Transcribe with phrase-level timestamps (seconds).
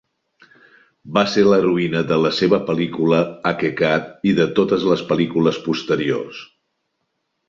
[1.17, 3.19] Va ser l'heroïna de la seva pel·lícula
[3.49, 6.41] "Haqeeqat" i de totes les pel·lícules posteriors.